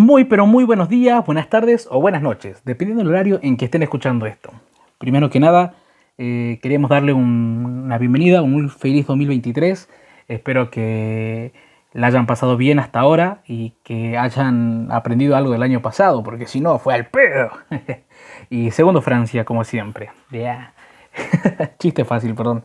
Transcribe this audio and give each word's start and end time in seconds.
Muy, 0.00 0.24
pero 0.24 0.46
muy 0.46 0.64
buenos 0.64 0.88
días, 0.88 1.26
buenas 1.26 1.50
tardes 1.50 1.86
o 1.90 2.00
buenas 2.00 2.22
noches, 2.22 2.62
dependiendo 2.64 3.04
del 3.04 3.12
horario 3.12 3.38
en 3.42 3.58
que 3.58 3.66
estén 3.66 3.82
escuchando 3.82 4.24
esto. 4.24 4.50
Primero 4.96 5.28
que 5.28 5.40
nada, 5.40 5.74
eh, 6.16 6.58
queremos 6.62 6.88
darle 6.88 7.12
una 7.12 7.98
bienvenida, 7.98 8.40
un 8.40 8.70
feliz 8.70 9.06
2023. 9.06 9.90
Espero 10.26 10.70
que 10.70 11.52
la 11.92 12.06
hayan 12.06 12.24
pasado 12.24 12.56
bien 12.56 12.78
hasta 12.78 12.98
ahora 12.98 13.42
y 13.46 13.74
que 13.84 14.16
hayan 14.16 14.90
aprendido 14.90 15.36
algo 15.36 15.52
del 15.52 15.62
año 15.62 15.82
pasado, 15.82 16.22
porque 16.22 16.46
si 16.46 16.62
no, 16.62 16.78
fue 16.78 16.94
al 16.94 17.08
pedo. 17.08 17.50
y 18.48 18.70
segundo, 18.70 19.02
Francia, 19.02 19.44
como 19.44 19.64
siempre. 19.64 20.08
Chiste 21.78 22.06
fácil, 22.06 22.34
perdón. 22.34 22.64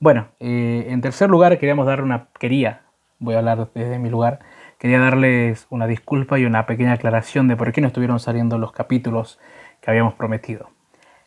Bueno, 0.00 0.28
eh, 0.38 0.88
en 0.90 1.00
tercer 1.00 1.30
lugar, 1.30 1.58
queríamos 1.58 1.86
darle 1.86 2.04
una. 2.04 2.26
Quería, 2.38 2.82
voy 3.20 3.36
a 3.36 3.38
hablar 3.38 3.70
desde 3.72 3.98
mi 3.98 4.10
lugar 4.10 4.40
Quería 4.78 5.00
darles 5.00 5.66
una 5.70 5.88
disculpa 5.88 6.38
y 6.38 6.44
una 6.44 6.64
pequeña 6.66 6.92
aclaración 6.92 7.48
de 7.48 7.56
por 7.56 7.72
qué 7.72 7.80
no 7.80 7.88
estuvieron 7.88 8.20
saliendo 8.20 8.58
los 8.58 8.70
capítulos 8.70 9.40
que 9.80 9.90
habíamos 9.90 10.14
prometido. 10.14 10.70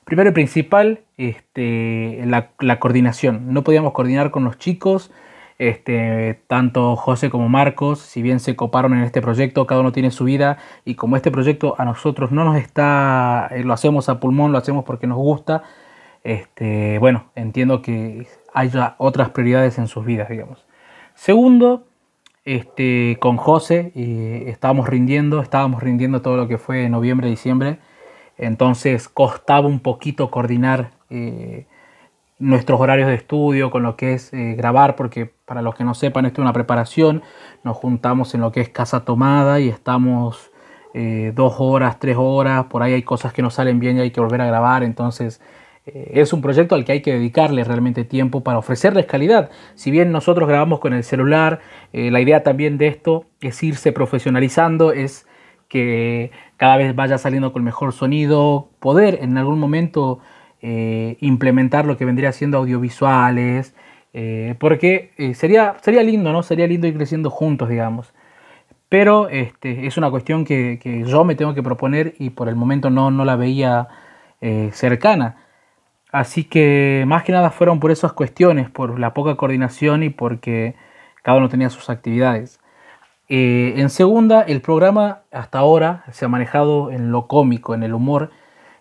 Primero 0.05 0.29
y 0.29 0.33
principal, 0.33 1.01
este, 1.17 2.23
la, 2.25 2.79
coordinación. 2.79 3.53
No 3.53 3.63
podíamos 3.63 3.91
coordinar 3.91 4.31
con 4.31 4.45
los 4.45 4.57
chicos, 4.57 5.11
este, 5.59 6.41
tanto 6.47 6.95
José 6.95 7.29
como 7.29 7.49
Marcos, 7.49 7.99
si 7.99 8.21
bien 8.21 8.39
se 8.39 8.55
coparon 8.55 8.93
en 8.93 9.03
este 9.03 9.21
proyecto, 9.21 9.67
cada 9.67 9.81
uno 9.81 9.91
tiene 9.91 10.11
su 10.11 10.23
vida 10.23 10.57
y 10.85 10.95
como 10.95 11.17
este 11.17 11.29
proyecto 11.29 11.75
a 11.77 11.85
nosotros 11.85 12.31
no 12.31 12.45
nos 12.45 12.55
está, 12.57 13.47
eh, 13.51 13.63
lo 13.63 13.73
hacemos 13.73 14.09
a 14.09 14.19
pulmón, 14.19 14.53
lo 14.53 14.57
hacemos 14.57 14.85
porque 14.85 15.07
nos 15.07 15.17
gusta, 15.17 15.63
este, 16.23 16.97
bueno, 16.99 17.25
entiendo 17.35 17.81
que 17.81 18.27
haya 18.53 18.95
otras 18.97 19.29
prioridades 19.29 19.77
en 19.77 19.87
sus 19.87 20.05
vidas, 20.05 20.29
digamos. 20.29 20.65
Segundo, 21.13 21.85
este, 22.45 23.17
con 23.19 23.37
José 23.37 23.91
y 23.95 24.49
estábamos 24.49 24.87
rindiendo, 24.87 25.41
estábamos 25.41 25.83
rindiendo 25.83 26.21
todo 26.21 26.37
lo 26.37 26.47
que 26.47 26.57
fue 26.57 26.89
noviembre, 26.89 27.29
diciembre. 27.29 27.79
Entonces 28.37 29.07
costaba 29.09 29.67
un 29.67 29.79
poquito 29.79 30.31
coordinar 30.31 30.91
eh, 31.09 31.67
nuestros 32.39 32.79
horarios 32.81 33.07
de 33.07 33.15
estudio 33.15 33.69
con 33.69 33.83
lo 33.83 33.95
que 33.95 34.13
es 34.13 34.33
eh, 34.33 34.55
grabar, 34.57 34.95
porque 34.95 35.31
para 35.45 35.61
los 35.61 35.75
que 35.75 35.83
no 35.83 35.93
sepan, 35.93 36.25
esto 36.25 36.41
es 36.41 36.43
una 36.43 36.53
preparación. 36.53 37.21
Nos 37.63 37.77
juntamos 37.77 38.33
en 38.33 38.41
lo 38.41 38.51
que 38.51 38.61
es 38.61 38.69
casa 38.69 39.05
tomada 39.05 39.59
y 39.59 39.69
estamos 39.69 40.51
eh, 40.95 41.31
dos 41.35 41.55
horas, 41.59 41.99
tres 41.99 42.17
horas. 42.19 42.65
Por 42.65 42.81
ahí 42.81 42.93
hay 42.93 43.03
cosas 43.03 43.33
que 43.33 43.43
no 43.43 43.51
salen 43.51 43.79
bien 43.79 43.97
y 43.97 44.01
hay 44.01 44.11
que 44.11 44.21
volver 44.21 44.41
a 44.41 44.47
grabar. 44.47 44.83
Entonces 44.83 45.39
es 45.85 46.31
un 46.31 46.41
proyecto 46.41 46.75
al 46.75 46.85
que 46.85 46.91
hay 46.91 47.01
que 47.01 47.13
dedicarle 47.13 47.63
realmente 47.63 48.03
tiempo 48.03 48.43
para 48.43 48.59
ofrecerles 48.59 49.07
calidad. 49.07 49.49
Si 49.75 49.89
bien 49.89 50.11
nosotros 50.11 50.47
grabamos 50.47 50.79
con 50.79 50.93
el 50.93 51.03
celular, 51.03 51.59
eh, 51.91 52.11
la 52.11 52.21
idea 52.21 52.43
también 52.43 52.77
de 52.77 52.87
esto 52.87 53.25
es 53.41 53.61
irse 53.63 53.91
profesionalizando, 53.91 54.91
es 54.91 55.27
que 55.67 56.31
cada 56.57 56.77
vez 56.77 56.95
vaya 56.95 57.17
saliendo 57.17 57.51
con 57.53 57.63
mejor 57.63 57.93
sonido, 57.93 58.69
poder 58.79 59.19
en 59.21 59.37
algún 59.37 59.59
momento 59.59 60.19
eh, 60.61 61.17
implementar 61.21 61.85
lo 61.85 61.97
que 61.97 62.05
vendría 62.05 62.31
siendo 62.31 62.57
audiovisuales, 62.57 63.75
porque 64.59 65.11
sería, 65.35 65.77
sería 65.81 66.03
lindo, 66.03 66.33
¿no? 66.33 66.43
Sería 66.43 66.67
lindo 66.67 66.85
ir 66.85 66.95
creciendo 66.95 67.29
juntos, 67.29 67.69
digamos. 67.69 68.13
Pero 68.89 69.29
este, 69.29 69.87
es 69.87 69.95
una 69.97 70.11
cuestión 70.11 70.43
que, 70.43 71.05
yo 71.07 71.23
me 71.23 71.35
tengo 71.35 71.53
que 71.53 71.63
proponer 71.63 72.15
y 72.19 72.31
por 72.31 72.49
el 72.49 72.57
momento 72.57 72.89
no, 72.89 73.09
no 73.09 73.23
la 73.23 73.37
veía 73.37 73.87
cercana. 74.73 75.37
Así 76.11 76.43
que 76.43 77.03
más 77.07 77.23
que 77.23 77.31
nada 77.31 77.51
fueron 77.51 77.79
por 77.79 77.91
esas 77.91 78.13
cuestiones, 78.13 78.69
por 78.69 78.99
la 78.99 79.13
poca 79.13 79.35
coordinación 79.35 80.03
y 80.03 80.09
porque 80.09 80.75
cada 81.23 81.37
uno 81.37 81.49
tenía 81.49 81.69
sus 81.69 81.89
actividades. 81.89 82.59
Eh, 83.29 83.75
en 83.77 83.89
segunda, 83.89 84.41
el 84.41 84.61
programa 84.61 85.21
hasta 85.31 85.59
ahora 85.59 86.03
se 86.11 86.25
ha 86.25 86.27
manejado 86.27 86.91
en 86.91 87.11
lo 87.11 87.27
cómico, 87.27 87.73
en 87.73 87.83
el 87.83 87.93
humor. 87.93 88.31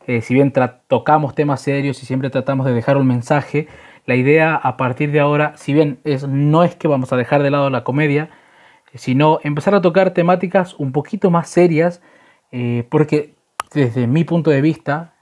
Eh, 0.08 0.23
si 0.23 0.34
bien 0.34 0.53
tocamos 0.89 1.36
temas 1.36 1.61
serios 1.61 2.03
y 2.03 2.06
siempre 2.06 2.31
tratamos 2.31 2.67
de 2.67 2.73
dejar 2.73 2.97
un 2.97 3.06
mensaje, 3.06 3.69
la 4.07 4.17
idea 4.17 4.57
a 4.57 4.77
partir 4.77 5.12
de 5.12 5.20
ahora, 5.20 5.52
si 5.57 5.73
bien 5.73 6.01
es, 6.02 6.27
no 6.27 6.64
es 6.64 6.74
que 6.74 6.89
vamos 6.89 7.12
a 7.12 7.17
dejar 7.17 7.45
de 7.45 7.51
lado 7.51 7.70
la 7.70 7.85
comedia, 7.85 8.30
sino 8.95 9.39
empezar 9.45 9.74
a 9.77 9.80
tocar 9.80 10.11
temáticas 10.11 10.74
un 10.74 10.91
poquito 10.91 11.30
más 11.30 11.48
serias, 11.48 12.02
eh, 12.51 12.86
porque 12.91 13.35
desde 13.73 14.08
mi 14.08 14.24
punto 14.24 14.51
de 14.51 14.62
vista, 14.62 15.14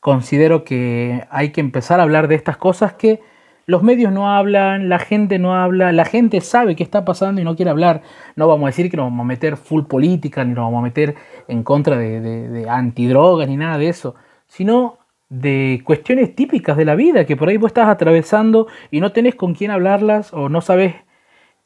considero 0.00 0.64
que 0.64 1.24
hay 1.30 1.50
que 1.50 1.60
empezar 1.60 2.00
a 2.00 2.04
hablar 2.04 2.28
de 2.28 2.34
estas 2.34 2.56
cosas 2.56 2.94
que 2.94 3.20
los 3.66 3.82
medios 3.84 4.12
no 4.12 4.28
hablan, 4.34 4.88
la 4.88 4.98
gente 4.98 5.38
no 5.38 5.54
habla, 5.54 5.92
la 5.92 6.04
gente 6.04 6.40
sabe 6.40 6.74
qué 6.74 6.82
está 6.82 7.04
pasando 7.04 7.40
y 7.40 7.44
no 7.44 7.54
quiere 7.54 7.70
hablar. 7.70 8.02
No 8.34 8.48
vamos 8.48 8.64
a 8.64 8.70
decir 8.70 8.90
que 8.90 8.96
nos 8.96 9.06
vamos 9.06 9.20
a 9.20 9.28
meter 9.28 9.56
full 9.56 9.84
política, 9.84 10.44
ni 10.44 10.54
nos 10.54 10.64
vamos 10.64 10.80
a 10.80 10.82
meter 10.82 11.14
en 11.46 11.62
contra 11.62 11.96
de, 11.96 12.66
antidrogas, 12.68 13.48
ni 13.48 13.56
nada 13.56 13.78
de 13.78 13.88
eso, 13.88 14.16
sino 14.48 14.98
de 15.28 15.82
cuestiones 15.84 16.34
típicas 16.34 16.76
de 16.76 16.84
la 16.84 16.96
vida 16.96 17.24
que 17.24 17.36
por 17.36 17.48
ahí 17.48 17.56
vos 17.58 17.68
estás 17.68 17.88
atravesando 17.88 18.66
y 18.90 19.00
no 19.00 19.12
tenés 19.12 19.36
con 19.36 19.54
quién 19.54 19.70
hablarlas 19.70 20.34
o 20.34 20.48
no 20.48 20.60
sabes 20.60 20.96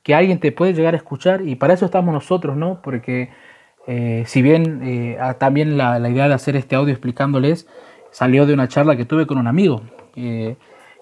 que 0.03 0.15
alguien 0.15 0.39
te 0.39 0.53
puede 0.53 0.75
llegar 0.75 0.93
a 0.93 0.99
escuchar 0.99 1.41
y 1.41 1.55
para 1.55 1.73
eso 1.73 1.87
estamos 1.87 2.13
nosotros, 2.13 2.55
¿no? 2.55 2.83
Porque 2.83 3.31
eh, 3.87 4.25
si 4.27 4.43
bien 4.43 4.83
eh, 4.83 5.19
también 5.39 5.79
la, 5.79 5.99
la 5.99 6.11
idea 6.11 6.29
de 6.29 6.35
hacer 6.35 6.57
este 6.57 6.77
audio 6.77 6.93
explicándoles 6.93 7.67
salió 8.15 8.47
de 8.47 8.55
una 8.55 8.69
charla 8.69 8.97
que 8.97 9.05
tuve 9.05 9.27
con 9.27 9.39
un 9.39 9.49
amigo 9.49 9.83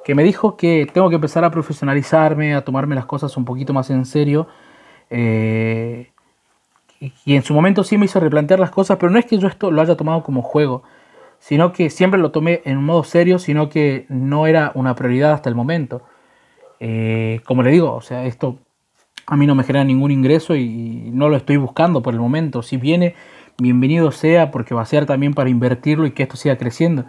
que 0.05 0.15
me 0.15 0.23
dijo 0.23 0.57
que 0.57 0.87
tengo 0.93 1.09
que 1.09 1.17
empezar 1.17 1.45
a 1.45 1.51
profesionalizarme, 1.51 2.55
a 2.55 2.65
tomarme 2.65 2.95
las 2.95 3.07
cosas 3.07 3.37
un 3.37 3.45
poquito 3.45 3.73
más 3.73 3.91
en 3.91 4.05
serio. 4.05 4.49
Eh, 5.11 6.11
y, 7.01 7.35
en 7.35 7.43
su 7.43 7.55
momento 7.55 7.85
sí 7.85 7.99
me 7.99 8.07
hizo 8.07 8.21
replantear 8.21 8.61
las 8.61 8.71
cosas, 8.71 8.99
pero 8.99 9.11
no 9.11 9.19
es 9.19 9.27
que 9.27 9.39
yo 9.39 9.49
esto 9.49 9.71
lo 9.71 9.83
haya 9.83 9.97
tomado 9.97 10.23
como 10.23 10.43
juego, 10.43 10.83
sino 11.39 11.73
que 11.73 11.91
siempre 11.91 12.21
lo 12.21 12.31
tomé 12.31 12.63
en 12.65 12.79
un 12.79 12.85
modo 12.85 13.05
serio, 13.05 13.39
sino 13.39 13.69
que 13.69 14.07
no 14.09 14.47
era 14.47 14.73
una 14.75 14.95
prioridad 14.95 15.33
hasta 15.33 15.49
el 15.49 15.55
momento. 15.55 16.03
Eh, 16.81 17.41
como 17.45 17.63
le 17.63 17.71
digo, 17.71 17.95
o 17.95 18.01
sea, 18.01 18.25
esto 18.25 18.59
a 19.27 19.37
mí 19.37 19.47
no 19.47 19.55
me 19.55 19.65
genera 19.65 19.85
ningún 19.85 20.11
ingreso 20.11 20.57
y 20.57 21.11
no 21.13 21.29
lo 21.29 21.37
estoy 21.37 21.57
buscando 21.57 22.03
por 22.03 22.15
el 22.15 22.21
momento. 22.21 22.63
Si 22.63 22.77
viene 22.77 23.15
bienvenido 23.59 24.11
sea 24.11 24.51
porque 24.51 24.75
va 24.75 24.83
a 24.83 24.87
ser 24.87 25.07
también 25.07 25.35
para 25.35 25.51
invertirlo 25.51 26.07
y 26.07 26.13
que 26.13 26.23
esto 26.23 26.37
siga 26.37 26.57
creciendo. 26.57 27.05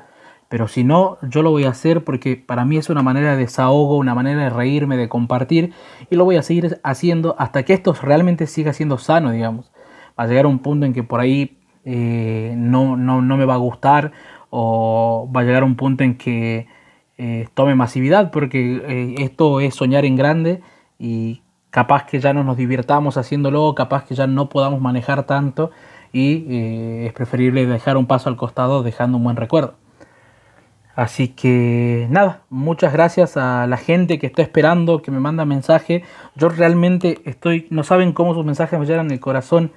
Pero 0.49 0.67
si 0.67 0.83
no, 0.83 1.17
yo 1.23 1.41
lo 1.41 1.49
voy 1.49 1.63
a 1.63 1.69
hacer 1.69 2.03
porque 2.03 2.35
para 2.37 2.63
mí 2.63 2.77
es 2.77 2.89
una 2.89 3.01
manera 3.01 3.31
de 3.31 3.37
desahogo, 3.37 3.97
una 3.97 4.13
manera 4.13 4.43
de 4.43 4.49
reírme, 4.51 4.97
de 4.97 5.09
compartir 5.09 5.73
y 6.11 6.15
lo 6.15 6.25
voy 6.25 6.35
a 6.35 6.43
seguir 6.43 6.79
haciendo 6.83 7.35
hasta 7.39 7.63
que 7.63 7.73
esto 7.73 7.93
realmente 7.99 8.45
siga 8.45 8.71
siendo 8.73 8.99
sano, 8.99 9.31
digamos. 9.31 9.71
Va 10.19 10.25
a 10.25 10.27
llegar 10.27 10.45
un 10.45 10.59
punto 10.59 10.85
en 10.85 10.93
que 10.93 11.01
por 11.01 11.21
ahí 11.21 11.57
eh, 11.85 12.53
no, 12.55 12.95
no, 12.95 13.21
me 13.21 13.45
va 13.45 13.55
a 13.55 13.57
gustar 13.57 14.11
o 14.51 15.27
va 15.35 15.41
a 15.41 15.43
llegar 15.43 15.63
un 15.63 15.75
punto 15.75 16.03
en 16.03 16.17
que 16.17 16.67
eh, 17.17 17.47
tome 17.55 17.73
masividad 17.73 18.29
porque 18.29 18.81
eh, 18.87 19.15
esto 19.23 19.59
es 19.59 19.73
soñar 19.73 20.05
en 20.05 20.15
grande 20.15 20.61
y 20.99 21.41
capaz 21.71 22.05
que 22.05 22.19
ya 22.19 22.31
no 22.33 22.43
nos 22.43 22.57
divirtamos 22.57 23.17
haciéndolo, 23.17 23.73
capaz 23.73 24.05
que 24.05 24.13
ya 24.13 24.27
no 24.27 24.49
podamos 24.49 24.79
manejar 24.79 25.23
tanto 25.23 25.71
y 26.13 26.45
eh, 26.47 27.07
es 27.07 27.13
preferible 27.13 27.65
dejar 27.65 27.97
un 27.97 28.05
paso 28.05 28.29
al 28.29 28.37
costado 28.37 28.83
dejando 28.83 29.17
un 29.17 29.25
buen 29.25 29.35
recuerdo. 29.35 29.75
Así 30.95 31.29
que 31.29 32.07
nada, 32.11 32.43
muchas 32.49 32.93
gracias 32.93 33.35
a 33.35 33.65
la 33.65 33.77
gente 33.77 34.19
que 34.19 34.27
está 34.27 34.43
esperando, 34.43 35.01
que 35.01 35.09
me 35.09 35.19
manda 35.19 35.43
mensaje. 35.43 36.03
Yo 36.35 36.49
realmente 36.49 37.19
estoy, 37.25 37.67
no 37.71 37.83
saben 37.83 38.13
cómo 38.13 38.35
sus 38.35 38.45
mensajes 38.45 38.79
me 38.79 38.85
llegan 38.85 39.09
el 39.09 39.19
corazón. 39.19 39.71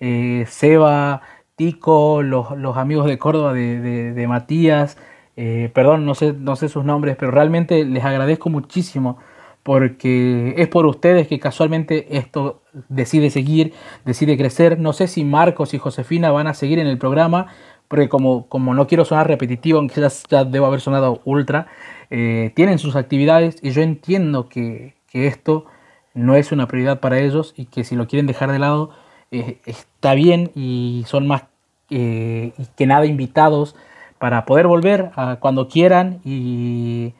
Eh, 0.00 0.46
Seba, 0.48 1.20
Tico, 1.56 2.22
los, 2.22 2.46
amigos 2.76 3.06
de 3.06 3.18
Córdoba 3.18 3.52
de, 3.52 4.26
Matías, 4.26 4.96
eh, 5.36 5.70
perdón, 5.74 6.06
no 6.06 6.14
sé, 6.14 6.32
no 6.32 6.56
sé 6.56 6.70
sus 6.70 6.84
nombres, 6.84 7.16
pero 7.18 7.30
realmente 7.30 7.84
les 7.84 8.04
agradezco 8.04 8.48
muchísimo 8.48 9.18
porque 9.62 10.54
es 10.56 10.68
por 10.68 10.86
ustedes 10.86 11.28
que 11.28 11.38
casualmente 11.38 12.16
esto 12.16 12.62
decide 12.88 13.30
seguir, 13.30 13.72
decide 14.04 14.36
crecer. 14.36 14.78
No 14.80 14.92
sé 14.92 15.06
si 15.06 15.24
Marcos 15.24 15.74
y 15.74 15.78
Josefina 15.78 16.30
van 16.30 16.48
a 16.48 16.54
seguir 16.54 16.78
en 16.78 16.86
el 16.86 16.98
programa, 16.98 17.46
porque 17.88 18.08
como, 18.08 18.48
como 18.48 18.74
no 18.74 18.86
quiero 18.86 19.04
sonar 19.04 19.28
repetitivo, 19.28 19.78
aunque 19.78 20.00
ya, 20.28 20.44
debo 20.44 20.66
haber 20.66 20.80
sonado 20.80 21.20
ultra, 21.24 21.68
eh, 22.10 22.52
tienen 22.56 22.78
sus 22.78 22.96
actividades 22.96 23.56
y 23.62 23.70
yo 23.70 23.82
entiendo 23.82 24.48
que, 24.48 24.94
esto 25.12 25.66
no 26.14 26.36
es 26.36 26.52
una 26.52 26.66
prioridad 26.66 27.00
para 27.00 27.18
ellos 27.18 27.52
y 27.54 27.66
que 27.66 27.84
si 27.84 27.96
lo 27.96 28.06
quieren 28.06 28.26
dejar 28.26 28.50
de 28.50 28.58
lado 28.58 28.92
eh, 29.30 29.58
está 29.66 30.14
bien 30.14 30.50
y 30.54 31.04
son 31.06 31.26
más 31.26 31.42
eh, 31.90 32.52
que 32.76 32.86
nada 32.86 33.04
invitados 33.04 33.76
para 34.16 34.46
poder 34.46 34.66
volver 34.68 35.10
cuando 35.40 35.68
quieran 35.68 36.22
y 36.24 37.12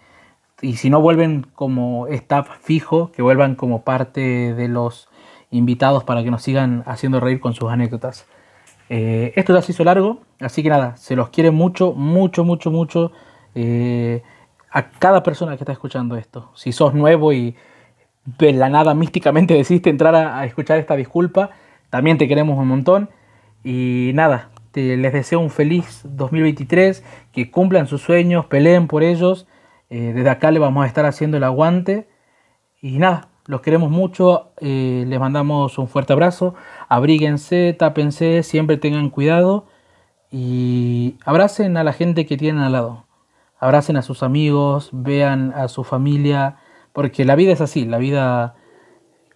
y 0.62 0.76
si 0.76 0.88
no 0.88 1.00
vuelven 1.00 1.44
como 1.54 2.06
staff 2.06 2.48
fijo, 2.62 3.10
que 3.12 3.20
vuelvan 3.20 3.56
como 3.56 3.82
parte 3.82 4.54
de 4.54 4.68
los 4.68 5.08
invitados 5.50 6.04
para 6.04 6.22
que 6.22 6.30
nos 6.30 6.42
sigan 6.42 6.84
haciendo 6.86 7.20
reír 7.20 7.40
con 7.40 7.52
sus 7.52 7.70
anécdotas. 7.70 8.26
Eh, 8.88 9.32
esto 9.36 9.52
ya 9.52 9.60
se 9.60 9.72
hizo 9.72 9.84
largo, 9.84 10.20
así 10.40 10.62
que 10.62 10.68
nada, 10.68 10.96
se 10.96 11.16
los 11.16 11.30
quiere 11.30 11.50
mucho, 11.50 11.92
mucho, 11.92 12.44
mucho, 12.44 12.70
mucho 12.70 13.12
eh, 13.54 14.22
a 14.70 14.90
cada 14.90 15.22
persona 15.22 15.56
que 15.56 15.64
está 15.64 15.72
escuchando 15.72 16.16
esto. 16.16 16.52
Si 16.54 16.72
sos 16.72 16.94
nuevo 16.94 17.32
y 17.32 17.56
de 18.38 18.52
la 18.52 18.68
nada 18.68 18.94
místicamente 18.94 19.54
decidiste 19.58 19.90
entrar 19.90 20.14
a, 20.14 20.44
escuchar 20.44 20.78
esta 20.78 20.94
disculpa, 20.94 21.50
también 21.90 22.18
te 22.18 22.28
queremos 22.28 22.56
un 22.56 22.68
montón. 22.68 23.10
Y 23.64 24.12
nada, 24.14 24.50
les 24.74 25.12
deseo 25.12 25.40
un 25.40 25.50
feliz 25.50 26.02
2023, 26.04 27.04
que 27.32 27.50
cumplan 27.50 27.88
sus 27.88 28.02
sueños, 28.02 28.46
peleen 28.46 28.86
por 28.86 29.02
ellos. 29.02 29.46
Eh, 29.92 30.14
desde 30.14 30.30
acá 30.30 30.50
le 30.50 30.58
vamos 30.58 30.84
a 30.84 30.86
estar 30.86 31.04
haciendo 31.04 31.36
el 31.36 31.44
aguante. 31.44 32.08
Y 32.80 32.98
nada, 32.98 33.28
los 33.46 33.60
queremos 33.60 33.90
mucho, 33.90 34.52
eh, 34.58 35.04
les 35.06 35.20
mandamos 35.20 35.76
un 35.76 35.86
fuerte 35.86 36.14
abrazo, 36.14 36.54
abríguense, 36.88 37.74
tápense, 37.74 38.42
siempre 38.42 38.78
tengan 38.78 39.10
cuidado 39.10 39.66
y 40.30 41.16
abracen 41.26 41.76
a 41.76 41.84
la 41.84 41.92
gente 41.92 42.24
que 42.24 42.38
tienen 42.38 42.62
al 42.62 42.72
lado. 42.72 43.04
Abracen 43.58 43.98
a 43.98 44.02
sus 44.02 44.22
amigos, 44.22 44.88
vean 44.92 45.52
a 45.54 45.68
su 45.68 45.84
familia, 45.84 46.56
porque 46.94 47.26
la 47.26 47.36
vida 47.36 47.52
es 47.52 47.60
así, 47.60 47.84
la 47.84 47.98
vida 47.98 48.54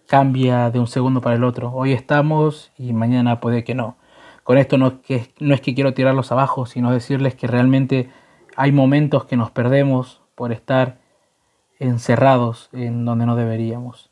cambia 0.07 0.71
de 0.71 0.79
un 0.79 0.87
segundo 0.87 1.21
para 1.21 1.35
el 1.35 1.43
otro. 1.43 1.71
Hoy 1.71 1.93
estamos 1.93 2.71
y 2.79 2.93
mañana 2.93 3.39
puede 3.41 3.63
que 3.63 3.75
no. 3.75 3.97
Con 4.43 4.57
esto 4.57 4.79
no, 4.79 5.01
que, 5.03 5.31
no 5.39 5.53
es 5.53 5.61
que 5.61 5.75
quiero 5.75 5.93
tirarlos 5.93 6.31
abajo, 6.31 6.65
sino 6.65 6.91
decirles 6.91 7.35
que 7.35 7.45
realmente 7.45 8.09
hay 8.55 8.71
momentos 8.71 9.25
que 9.25 9.37
nos 9.37 9.51
perdemos 9.51 10.26
por 10.37 10.51
estar 10.51 10.99
encerrados 11.79 12.69
en 12.71 13.05
donde 13.05 13.25
no 13.25 13.35
deberíamos. 13.35 14.11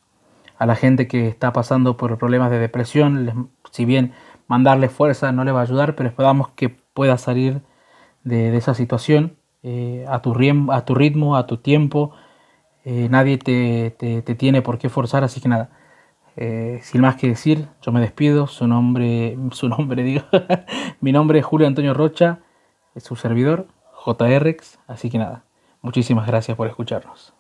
A 0.58 0.66
la 0.66 0.76
gente 0.76 1.08
que 1.08 1.28
está 1.28 1.54
pasando 1.54 1.98
por 1.98 2.18
problemas 2.18 2.50
de 2.50 2.58
depresión, 2.58 3.52
si 3.72 3.86
bien 3.86 4.14
mandarle 4.48 4.90
fuerza 4.90 5.32
no 5.32 5.44
le 5.44 5.52
va 5.52 5.60
a 5.60 5.64
ayudar, 5.64 5.96
pero 5.96 6.10
esperamos 6.10 6.50
que 6.50 6.70
pueda 6.70 7.20
salir 7.20 7.62
de, 8.24 8.58
esa 8.58 8.74
situación 8.74 9.38
eh, 9.62 10.06
a, 10.10 10.24
tu, 10.24 10.34
ritmo, 10.34 10.74
a 11.36 11.46
tu 11.46 11.58
tiempo. 11.58 12.12
Eh, 12.86 13.08
nadie 13.12 13.38
te, 13.38 13.92
te, 13.92 14.36
tiene 14.36 14.64
por 14.64 14.80
qué 14.80 14.90
forzar, 14.90 15.24
así 15.24 15.42
que 15.42 15.50
nada. 15.50 15.70
Eh, 16.38 16.80
sin 16.82 17.02
más 17.02 17.18
que 17.18 17.28
decir, 17.28 17.68
yo 17.84 17.92
me 17.92 18.02
despido. 18.02 18.48
Su 18.48 18.68
nombre, 18.68 19.38
su 19.52 19.70
nombre 19.70 20.02
digo, 20.02 20.24
mi 21.02 21.12
nombre 21.12 21.40
es 21.40 21.46
Julio 21.46 21.68
Antonio 21.68 21.94
Rocha, 21.94 22.40
es 22.96 23.04
su 23.04 23.16
servidor, 23.16 23.68
JRX, 24.06 24.80
así 24.88 25.12
que 25.12 25.20
nada. 25.20 25.45
Muchísimas 25.86 26.26
gracias 26.26 26.58
por 26.58 26.68
escucharnos. 26.68 27.32